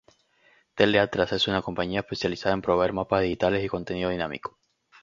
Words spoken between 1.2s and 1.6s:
es